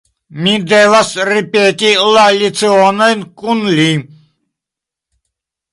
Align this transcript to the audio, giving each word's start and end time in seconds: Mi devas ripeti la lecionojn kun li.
Mi 0.45 0.53
devas 0.71 1.11
ripeti 1.29 1.91
la 2.15 2.25
lecionojn 2.39 3.21
kun 3.43 3.59
li. 3.81 3.89